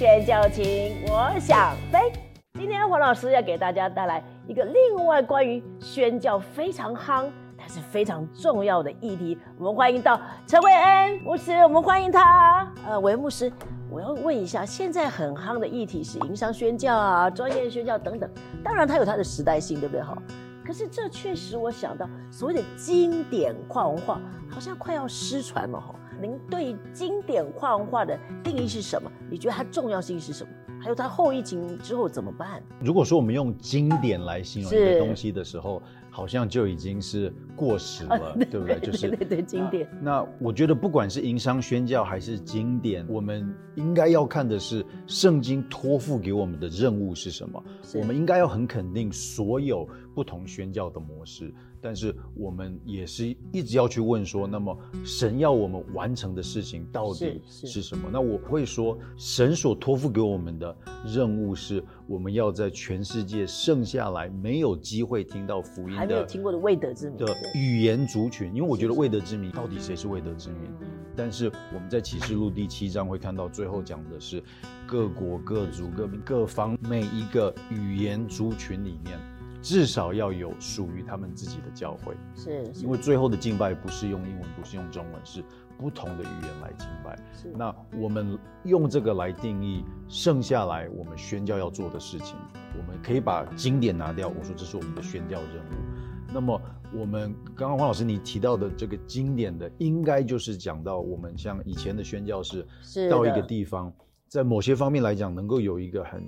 [0.00, 2.10] 宣教情，我想飞。
[2.58, 9.36] 今天黄老师要给大家带来一个另外关于宣教非常夯，但是非常重要的议题。
[9.58, 12.66] 我们欢迎到陈伟恩牧师，我们欢迎他。
[12.88, 13.52] 呃，伟牧师，
[13.90, 18.30] 我要问一下，现在很夯的议题是营商宣教啊、专业宣教等等，
[18.64, 20.02] 当然它有它的时代性，对不对？
[20.02, 20.16] 哈。
[20.64, 25.94] 可是这确实我想到所谓的经典跨文化，好像快要失传了哈。
[26.20, 29.10] 您对经典跨文化的定义是什么？
[29.30, 30.50] 你觉得它重要性是什么？
[30.82, 32.62] 还有它后疫情之后怎么办？
[32.80, 38.80] 如果说我们用经典来形容一个东西的时候，好像就已经是过时了，对不对？
[38.80, 39.86] 就是对对经典。
[40.00, 47.62] 那我觉得不管是营商宣教还是经典，我们应该要看的是圣经托付给我们的任务是什么。
[47.94, 51.52] 我们应该要很肯定所有不同宣教的模式。
[51.80, 58.08] 但是我们也是一直要去问说，那么神要我们完成的事情到底是什么？
[58.12, 68.54] 那我会说，神所托付给我们的任务是，我们要在全世界剩下来没有机会听到福音的、还没有听过的未得之民的语言族群。
[68.54, 70.70] 因为我觉得未得之民到底谁是未得之民？
[71.16, 74.42] 但是我们在启示录第七章会看到，最后讲的是
[74.86, 79.18] 各国各族各民各方每一个语言族群里面。
[79.62, 85.44] 至少要有属于他们自己的教会，是，因为最后的敬拜不是用英文，不是用中文，是
[85.76, 87.18] 不同的语言来敬拜。
[87.34, 92.36] 是，那我们用这个来定义剩下来我们宣教要做的事情。
[92.78, 96.32] 我们可以把经典拿掉，我说这是我们的宣教任务。
[96.32, 96.60] 那么
[96.94, 102.66] 我们刚刚黄老师你提到的这个经典的，应该就是讲到我们像以前的宣教士，
[103.10, 103.92] 到一个地方，
[104.26, 106.24] 在某些方面来讲，能够有一个很。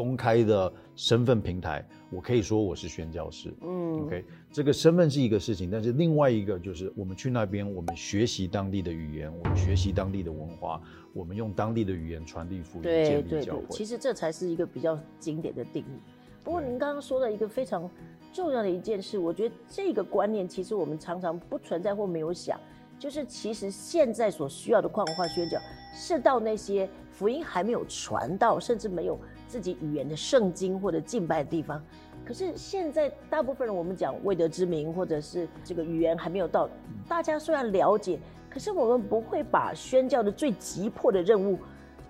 [0.00, 3.52] 公开的身份平台，我可以说我是宣教师。
[3.60, 10.80] 嗯，OK，这个身份是一个事情，但是另外一个就是我们去那边，我们学习当地的语言，我们学习当地的文化，
[11.12, 13.66] 我们用当地的语言传递福音，建立教会。
[13.68, 16.00] 其实这才是一个比较经典的定义。
[16.42, 17.86] 不过您刚刚说的一个非常
[18.32, 22.58] 重要的一件事，我觉得这个观念其实我们常常不存在或没有想，
[22.98, 25.58] 就是其实现在所需要的跨文化宣教，
[25.94, 29.20] 是到那些福音还没有传到，甚至没有。
[29.50, 31.82] 自己语言的圣经或者敬拜的地方，
[32.24, 36.68] 可是现在大部分人我们讲未得之名，或者是这个语言还没有到，
[37.08, 41.58] 大家虽然了解，可是我们不会把宣教的最急迫的任务，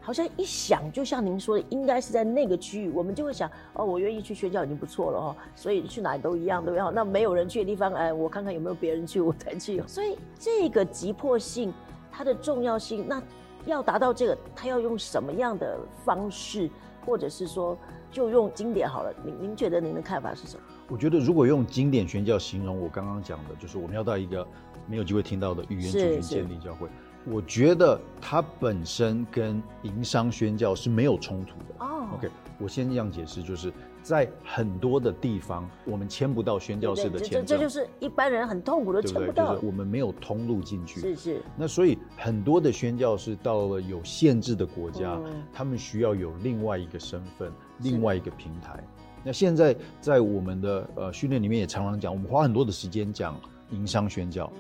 [0.02, 6.94] 好像一想就像您说的，应该是在那个区域，我们就会想哦，我愿意去宣教已经不错了哦，所以去哪里都一样，对不对？
[6.94, 9.82] 那没有人去的地方，哎，我看看有没有别人去，我才去。
[9.86, 11.72] 所以这个急迫性，
[12.12, 13.22] 它的重要性，那
[13.64, 16.68] 要达到这个，它要用什么样的方式？
[17.04, 17.76] 或者是说，
[18.10, 19.12] 就用经典好了。
[19.24, 20.62] 您您觉得您的看法是什么？
[20.88, 24.46] 我觉得如果用经典宣教形容我刚刚讲的，就是我们要到一个
[24.86, 26.88] 没有机会听到的语言族群建立教会。
[27.24, 31.84] 我觉得它本身跟营商宣教是没有冲突的。
[31.84, 33.72] 哦，OK，我先这样解释，就是
[34.02, 41.00] 在很多的地方，我们签不到宣教士的签证，这就是一般人很痛苦的签不到，就是我们没有通路进去。
[41.00, 41.42] 是是。
[41.56, 45.20] 那所以很多的宣教士到了有限制的国家，
[45.52, 48.82] 他们需要有另外一个身份，另外一个平台。
[49.22, 53.38] 那现在在我们的呃训练里面也常常讲，我们花很多的时间讲
[53.70, 54.50] 营商宣教。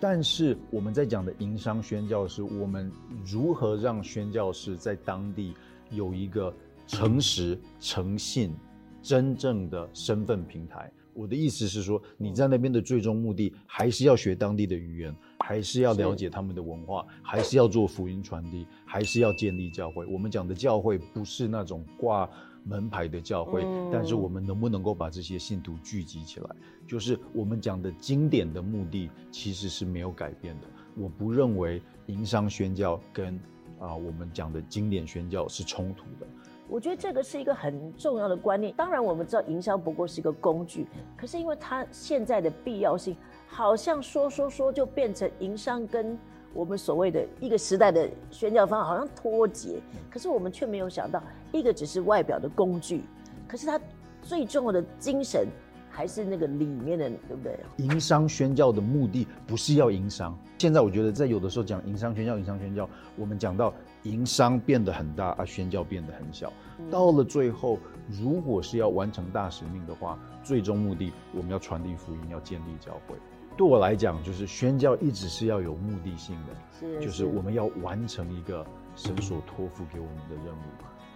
[0.00, 2.92] 但是我们在讲的营商宣教是，我们
[3.24, 5.54] 如何让宣教师在当地
[5.90, 6.54] 有一个
[6.86, 8.54] 诚实、诚信、
[9.00, 10.92] 真正的身份平台。
[11.14, 20.04] 我的意思是说，你在那边的最终目的还是要学当地的语言，还是要了解他们的文化，还是要做福音传递，还是要建立教会。
[20.06, 22.28] 我们讲的教会不是那种挂。
[22.66, 26.48] 门牌的教会，但是我们能不能够把这些信徒聚集起来？
[26.88, 30.66] 就是我们讲的经典的目的其实是没有改变的。
[30.96, 33.38] 我不认为营商宣教跟
[33.78, 36.26] 啊我们讲的经典宣教是冲突的。
[36.68, 38.72] 我觉得这个是一个很重要的观念。
[38.76, 40.86] 当然我们知道营销不过是一个工具，
[41.16, 43.16] 可是因为它现在的必要性，
[43.46, 46.18] 好像说说说就变成营商跟。
[46.56, 53.02] 我们所谓的一个时代的宣教方法好像脱节，可是我们却没有想到，一个只是外表的工具，
[53.48, 53.80] 可是它
[54.22, 55.48] 最重要的精神
[55.90, 57.58] 还是那个里面的，对不对？
[57.78, 60.38] 营商宣教的目的不是要营商。
[60.56, 63.74] 现在我觉得在有的时候讲营商宣教，营商宣教，我们讲到
[64.04, 66.52] 营商变得很大，而宣教变得很小。
[66.90, 67.78] 到了最后，
[68.08, 73.16] 如果是要完成大使命的话，最终目的我们要传递福音，要建立教会。
[73.56, 78.66] 对我来讲，就是宣教一直是要有目的性的，是，就是我们要完成一个
[78.96, 80.60] 神所托付给我们的任务。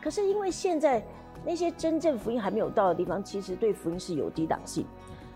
[0.00, 1.04] 可是因为现在
[1.44, 4.86] 那些真正福音还没有到的地方，其实对福音是有抵挡性，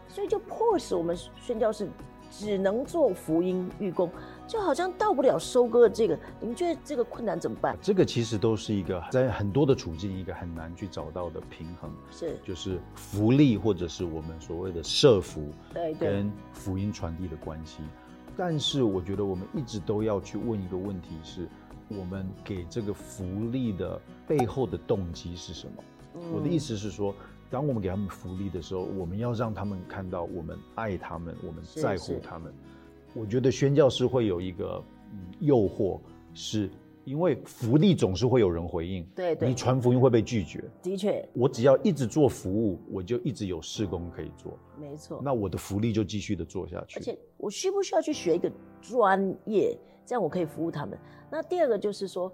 [0.06, 1.90] 所以就迫使我们宣教士
[2.30, 4.08] 只能做福音预工。
[4.46, 6.18] 就好像到不了收割这个。
[6.40, 7.76] 你们觉得这个困难怎么办？
[7.80, 17.82] 这个其实都是一个在很多的处境一个很难去找到的平衡，是就是福利或者是我们所谓的社福，对对，跟福音传递的关系。
[18.36, 21.48] 但是我觉得我们一直都要去问一个问题：是
[21.88, 25.82] 我们给这个福利的背后的动机是什么？
[26.34, 27.14] 我的意思是说。
[27.50, 32.50] 当我们给他们福利的时候，我们要让他们看到我们爱他们，我们在乎他们。
[33.14, 34.82] 我觉得宣教师会有一个
[35.40, 36.00] 诱惑，
[36.34, 36.70] 是
[37.04, 39.04] 因为福利总是会有人回应。
[39.14, 40.62] 对对，你传福音会被拒绝。
[40.82, 44.58] 的确，我只要一直做服务，我就一直有事工可以做。
[44.78, 46.98] 没错，那我的福利就继续的做下去。
[46.98, 48.50] 而且我需不需要去学一个
[48.80, 49.76] 专业，
[50.06, 50.98] 这样我可以服务他们？
[51.30, 52.32] 那第二个就是说。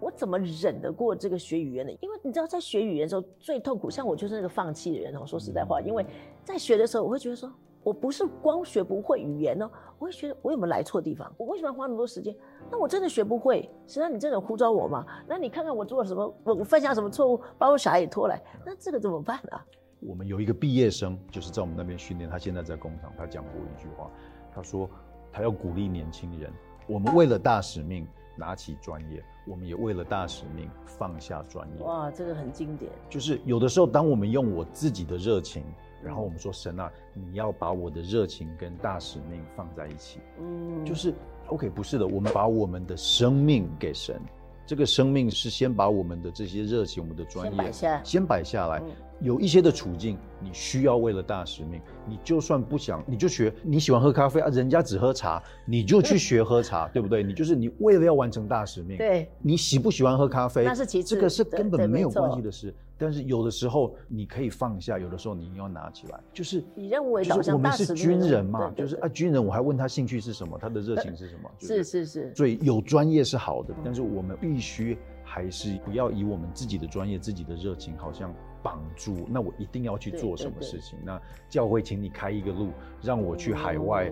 [0.00, 1.90] 我怎么忍得过这个学语言的？
[2.02, 3.88] 因为你知道，在学语言的时候最痛苦。
[3.88, 5.24] 像我就是那个放弃的人哦。
[5.24, 6.04] 说实在话，因为
[6.42, 7.50] 在学的时候，我会觉得说，
[7.84, 11.32] 我不是光学不会语言哦，我会觉得我有没有来错地方？
[11.36, 12.34] 我为什么要花那么多时间？
[12.70, 13.62] 那我真的学不会？
[13.86, 15.06] 实际上你真的呼召我吗？
[15.28, 16.34] 那你看看我做了什么？
[16.42, 18.42] 我我犯下什么错误，把我小孩也拖来？
[18.64, 19.64] 那这个怎么办啊？
[20.00, 24.10] 我们有一个毕业生，就是在我们那边训练，他现在在工厂，他讲过一句话，
[24.52, 24.88] 他说
[25.30, 26.52] 他要鼓励年轻人，
[26.88, 28.06] 我们为了大使命。
[28.36, 31.84] 拿起专业，我们也为了大使命放下专业。
[31.84, 32.90] 哇，这个很经典。
[33.08, 35.62] 就是有的时候，当我们用我自己的热情，
[36.04, 40.20] 然后我们说神啊，你要把我的热情跟大使命放在一起。
[40.38, 41.14] 嗯，就是
[41.46, 44.20] OK，不是的，我们把我们的生命给神。
[44.66, 47.70] 这个生命是先把我们的这些热情、我们的专业
[48.02, 48.82] 先摆下来。
[49.20, 53.52] 有一些的处境，你需要为了大使命，你就算不想，你就学。
[53.62, 57.22] 你喜欢喝咖啡啊，人家只喝茶，你就去学喝茶，对不对？
[57.22, 58.96] 你就是你为了要完成大使命。
[58.96, 60.64] 对，你喜不喜欢喝咖啡？
[60.64, 62.74] 那是其次，这个是根本没有关系的事。
[62.96, 67.54] 但是有的时候你可以放下，有的时候你要拿起来，就是以任务为导向。
[67.54, 71.50] 我们是军人嘛，就是啊，军人我还问他兴趣是什么，他的热情是什么？
[71.58, 72.34] 是是是。
[72.34, 78.34] 所以有专业是好的，但是我们必须还是不要以我们自己的专业、自己的热情，好像。
[78.64, 80.98] 绑住，那我一定要去做什么事情？
[81.04, 81.20] 那
[81.50, 82.70] 教会，请你开一个路，
[83.02, 84.10] 让我去海外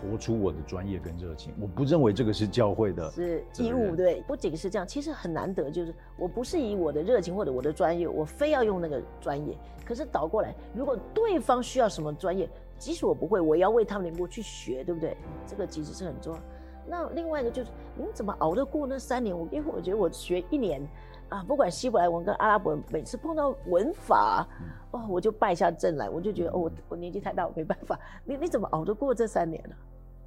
[0.00, 1.52] 活出我的专业跟热情。
[1.60, 9.54] 我不认为这个是教会的是义务，对，不仅是这样，其实很难得，就是我不是以我的热情或者我的专业，我非要用那个专业。
[9.84, 12.48] 可是倒过来，如果对方需要什么专业，
[12.78, 15.14] 即使我不会，我也要为他们能够去学，对不对？
[15.46, 16.40] 这个其实是很重要。
[16.86, 19.38] 那另外一个就是，你怎么熬得过那三年？
[19.38, 20.80] 我因为我觉得我学一年。
[21.30, 24.46] 啊，不管希伯来文跟阿拉伯文，每次碰到文法，
[24.90, 27.98] 哦，我就败下阵来，我就觉得，哦，我我年纪太大，我没办法。
[28.24, 29.74] 你你怎么熬得过这三年呢？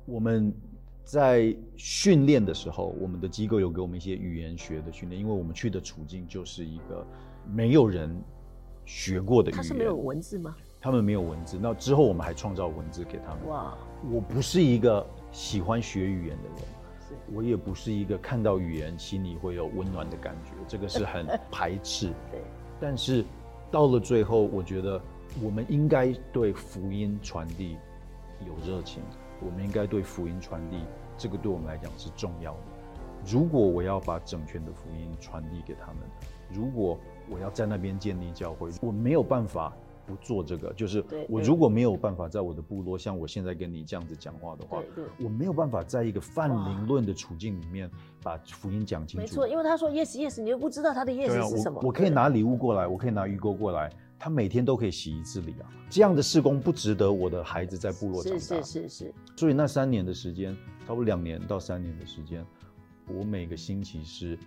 [0.06, 0.54] 我们
[1.04, 7.06] 在训练的时候，我们的机构有给我们一些语言学的训练，因为我们去的处境就是一个
[7.46, 8.10] 没有人
[8.86, 9.58] 学过的语言。
[9.58, 10.56] 他是没有文字吗？
[10.82, 11.58] 他们没有文字。
[11.62, 13.48] 那之后我们还创造文字给他们。
[13.48, 13.78] 哇！
[14.12, 16.58] 我不是一个喜欢学语言的人。
[17.34, 22.08] 我也不是一个看到语言心里会有温暖的感觉，这个是很 排斥。
[22.32, 22.42] 对，
[22.80, 23.24] 但是
[23.72, 25.02] 到了最后，我觉得
[25.42, 27.78] 我们应该对福音传递
[28.46, 29.02] 有热情，
[29.42, 30.78] 我们应该对福音传递，
[31.18, 32.60] 这个对我们来讲是重要的。
[33.26, 35.98] 如果我要把整全的福音传递给他们，
[36.52, 37.00] 如果
[37.30, 39.74] 我要在那边建立教会，我没有办法。
[40.06, 44.82] 不做这个，就是我如果没有办法在我的部落像我现在跟你这样子讲话的话，
[45.20, 47.90] 我没有办法在一个泛灵论的处境里面
[48.22, 49.26] 把福音讲清楚。
[49.26, 51.80] 没错，因为他说 yes yes，你又不知道他的 yes 是什么。
[51.84, 55.70] 我可以拿礼物过来，我可以拿鱼钩过来，他每天都可以洗一次礼啊。
[55.90, 58.40] 这样的事工不值得我的孩子在部落长大。
[58.40, 59.14] 是是是是。
[59.38, 60.54] 所以那三年的时间，
[60.86, 62.46] 差不多两年到三年的时间，
[63.08, 64.38] 我每个星期是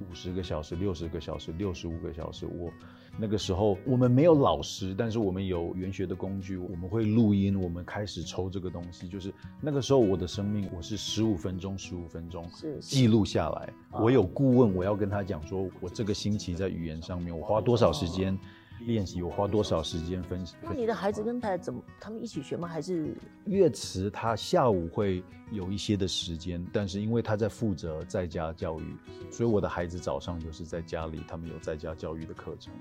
[0.00, 2.70] 五十个小时、六十个小时、六十五个小时，我。
[3.16, 9.08] 那个时候我们没有老师，但是我们有原学的工具，我们会录音，我们开始抽这个东西。
[9.08, 12.48] 就是那个时候我的生命，我是十五分钟，十五分钟
[12.80, 13.72] 记录下来。
[13.90, 18.38] 我有顾问，我要跟他讲说，我这个星期在语言上面我花多少时间。
[18.80, 20.56] 练习我花多少时间分析？
[20.62, 21.82] 那你的孩子跟他怎么？
[22.00, 22.68] 他们一起学吗？
[22.68, 23.14] 还是
[23.44, 24.10] 乐词？
[24.10, 28.96] 他下午会有一些的时间，但是因为他在负责在家教育，
[29.30, 32.72] 所以我的孩子早上就是在家里，他们有在家教育的课程。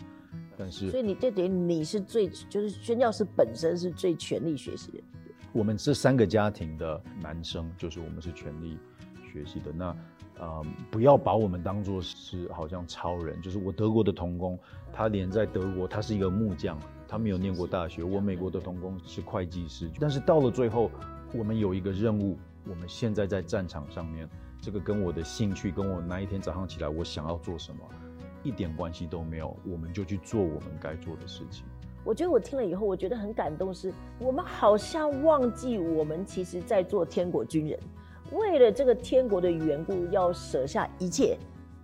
[0.57, 5.03] 但是，所以你这点你是最就是宣教师本身是最全力学习的。
[5.51, 8.77] 我们这三个家庭的男生，就是我们是全力
[9.31, 9.71] 学习的。
[9.71, 9.95] 那。
[10.43, 13.41] 呃，不要把我们当做是好像超人。
[13.41, 14.59] 就是我德国的童工，
[14.91, 18.03] 他连在德国，他是一个木匠，他没有念过大学。
[18.03, 20.91] 我美国的童工是会计师，但是到了最后，
[21.33, 24.29] 我们有一个任务，我们现在在战场上面，
[24.61, 27.81] 这个跟我的兴趣，跟我那一天早上起来我想要做什么，
[28.43, 29.55] 一点关系都没有。
[29.65, 31.63] 我们就去做我们该做的事情。
[32.03, 37.79] 我觉得我听了以后，我觉得很感动，是我们好像忘记我们其实在做天国军人。
[38.33, 41.37] 为了这个天国的缘故，要舍下一切，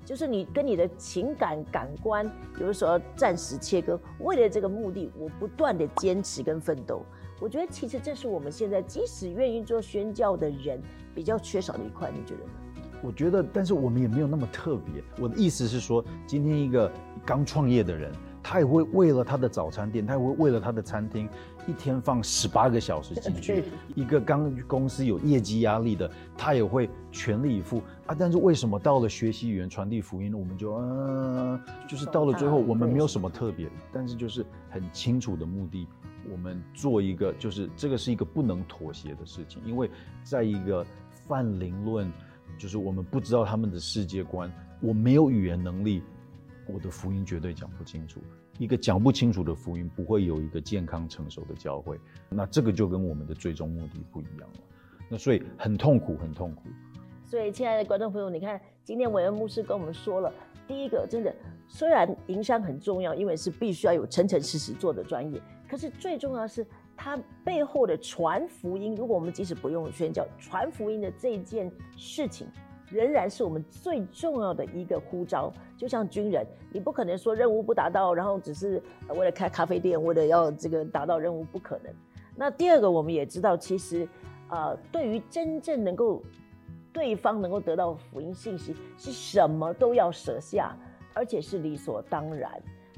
[0.04, 2.30] 就是你跟你的情感感官
[2.60, 4.00] 有的时候暂时切割。
[4.20, 7.04] 为了这个目的，我不断的坚持跟奋斗。
[7.40, 10.82] 我觉得其实这是我们现在即使愿意做宣教的人
[11.16, 12.52] 比较缺少的一块，你觉得呢？
[13.02, 15.02] 我觉得，但是我们也没有那么特别。
[15.20, 16.92] 我的意思是说，今天一个
[17.26, 18.12] 刚创业的人，
[18.50, 21.30] 他也会为了他的早餐店，他也会为了他的餐厅，
[21.68, 23.64] 一天放十八个小时进去。
[23.94, 28.16] 一个刚公司有业绩压力的，他也会全力以赴啊。
[28.18, 35.88] 但是为什么到了学习语言、传递福音，我们就嗯，就是到了最后，我们没有什么特别，但是就是很清楚的目的。
[36.32, 39.88] 我们做一个，就是这个是一个不能妥协的事情，因为
[40.24, 40.84] 在一个
[41.28, 42.12] 泛灵论，
[42.58, 44.52] 就是我们不知道他们的世界观，
[44.82, 46.02] 我没有语言能力，
[46.74, 48.20] 我的福音绝对讲不清楚。
[48.58, 52.00] 一个讲不清楚的福音，不会有一个健康成熟的教会。
[52.30, 54.60] 那这个就跟我们的最终目的不一样了。
[55.10, 56.64] 那所以很痛苦，很痛苦。
[57.26, 60.34] 所以，亲爱的观众朋友，你看，今天韦恩牧师跟我们说了，
[60.68, 61.34] 第一个，真的，
[61.68, 65.40] 虽然营商很重要，因为是必须要有诚诚实实做的专业。
[65.68, 66.66] 可是最重要的是，
[66.98, 68.96] 它背后的传福音。
[68.96, 72.48] 如果我们即使不用宣教，传福音的这件事情，
[72.92, 75.52] 仍然是我们最重要的一个呼召。
[75.78, 81.94] 就像军人，你不可能说任务不达到，然后只是为了开咖啡店，为了要这个达到任务，不可能。
[82.36, 84.08] 那第二个，我们也知道，其实，
[84.50, 86.22] 呃，对于真正能够
[86.92, 90.76] 对方能够得到福音信息，是什么都要舍下，
[91.14, 92.52] 而且是理所当然。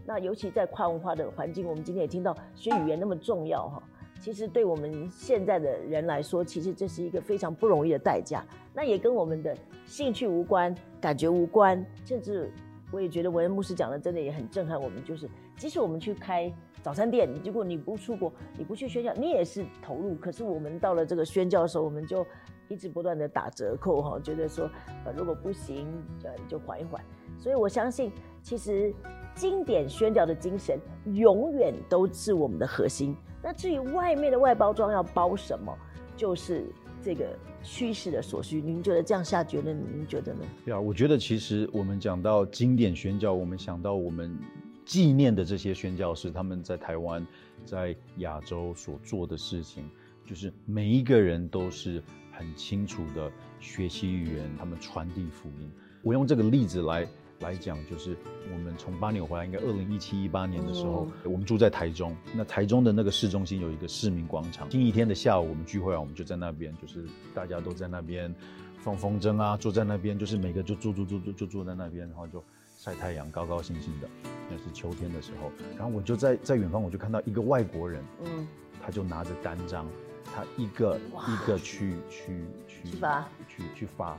[0.05, 3.83] 那尤其在跨文化的环境，我们今天也听到学语言那么重要哈。
[4.21, 8.45] 其实对我们现在的人来说，其实这是一个非常不容易的代价。
[8.71, 11.83] 那也跟我们的兴趣无关，感觉无关。
[12.05, 12.51] 甚至
[12.91, 20.13] 我也觉得文恩牧师讲的真的也很震撼我们，就是即使我们去开早餐店，如果你不出国，你不去宣教，你也是投入。
[20.15, 22.23] 可是我们到了这个宣教的时候，我们就
[22.67, 24.69] 一直不断的打折扣哈，觉得说
[25.03, 25.87] 呃如果不行，
[26.23, 27.03] 呃就缓一缓。
[27.39, 28.11] 所以我相信，
[28.41, 28.93] 其实。
[29.33, 30.77] 经典宣教的精神
[31.13, 33.15] 永远都是我们的核心。
[33.41, 35.73] 那至于外面的外包装要包什么，
[36.17, 36.65] 就是
[37.01, 37.25] 这个
[37.63, 38.61] 趋势的所需。
[38.61, 40.41] 您觉得这样下决论，您觉得呢？
[40.65, 44.37] 对啊，我觉得其实我们讲到经典宣教，我们想到我们
[44.85, 47.25] 纪念的这些宣教士，他们在台湾、
[47.65, 49.89] 在亚洲所做的事情，
[50.25, 53.31] 就是每一个人都是很清楚的
[53.61, 55.71] 学习语言，他们传递福音。
[56.03, 57.07] 我用这个例子来。
[57.41, 58.15] 来讲，就是
[58.51, 62.15] 我们从巴纽回来，应该二零一七一八年的时候，我们住在台中。
[62.33, 64.69] 那台中的那个市中心有一个市民广场。
[64.71, 68.33] 星期天的下午，我们聚会啊，我们就在那边，就是大家都在那边
[68.79, 72.43] 放风筝啊，坐在那边，就是每个就坐坐坐坐就坐在那边，然后就
[72.77, 74.07] 晒太阳，高高兴兴的。
[74.49, 78.47] 那是秋天的时候，然后我就在在远方，我就看到一个外国人，嗯，
[78.83, 79.87] 他就拿着单张，
[80.25, 84.17] 他一个一个去去去发，去去发。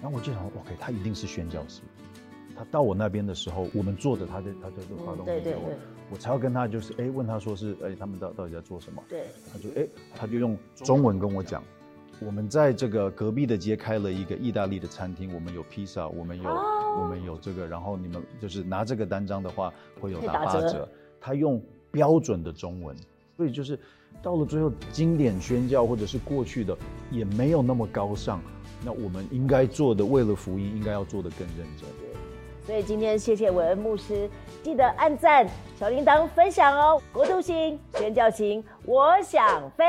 [0.00, 1.80] 然后我就想，OK，他一定是宣教师。
[2.56, 5.72] 他到我那边的时候，我们坐着，他就他就就发动给我，
[6.10, 9.02] 我才要跟他就是哎问他说是哎他们到到底在做什么？
[9.08, 11.62] 对，他就哎他就用中文跟我讲，
[12.20, 20.88] 我们在这个隔壁的街开了一个意大利的餐厅，我们有披萨，我们有我们有这个，然后你们就是拿这个单张的话会有打八折。
[21.20, 22.94] 他用标准的中文，
[23.36, 23.78] 所以就是
[24.22, 26.76] 到了最后经典宣教或者是过去的
[27.10, 28.42] 也没有那么高尚，
[28.84, 32.13] 那我们应该做的为了福音应该要做的更认真。
[32.66, 34.28] 所以今天谢谢韦恩牧师，
[34.62, 35.46] 记得按赞、
[35.78, 37.00] 小铃铛、分享哦！
[37.12, 39.84] 国度星宣教行，我想飞。